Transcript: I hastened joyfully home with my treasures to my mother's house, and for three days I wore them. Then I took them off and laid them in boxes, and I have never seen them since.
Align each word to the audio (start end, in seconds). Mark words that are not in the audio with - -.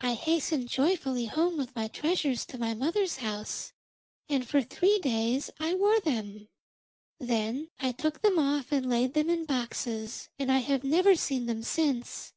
I 0.00 0.14
hastened 0.14 0.68
joyfully 0.68 1.26
home 1.26 1.56
with 1.56 1.76
my 1.76 1.86
treasures 1.86 2.44
to 2.46 2.58
my 2.58 2.74
mother's 2.74 3.18
house, 3.18 3.72
and 4.28 4.44
for 4.44 4.60
three 4.60 4.98
days 4.98 5.50
I 5.60 5.74
wore 5.74 6.00
them. 6.00 6.48
Then 7.20 7.70
I 7.78 7.92
took 7.92 8.22
them 8.22 8.40
off 8.40 8.72
and 8.72 8.90
laid 8.90 9.14
them 9.14 9.30
in 9.30 9.44
boxes, 9.44 10.28
and 10.36 10.50
I 10.50 10.58
have 10.58 10.82
never 10.82 11.14
seen 11.14 11.46
them 11.46 11.62
since. 11.62 12.32